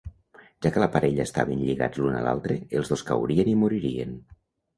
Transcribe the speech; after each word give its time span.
Ja 0.65 0.69
que 0.77 0.81
la 0.83 0.87
parella 0.95 1.25
estaven 1.29 1.61
lligats 1.65 2.01
l'un 2.01 2.15
a 2.15 2.23
l'altre, 2.29 2.59
els 2.81 2.91
dos 2.95 3.05
caurien 3.11 3.53
i 3.53 3.55
moririen. 3.61 4.19